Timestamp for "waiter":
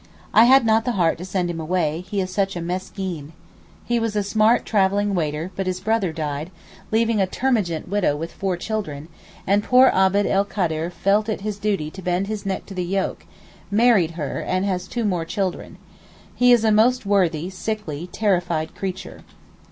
5.13-5.51